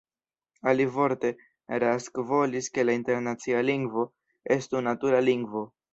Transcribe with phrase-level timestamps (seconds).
[0.71, 1.29] Alivorte,
[1.83, 4.07] Rask volis ke la internacia lingvo
[4.57, 5.63] estu natura lingvo.